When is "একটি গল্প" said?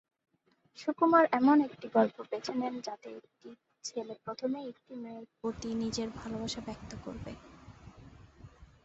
1.67-2.17